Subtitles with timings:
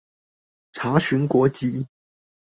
[0.73, 1.85] 查詢國籍